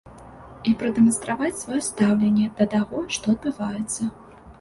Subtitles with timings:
[0.69, 4.09] І прадэманстраваць сваё стаўленне да таго, што адбываецца.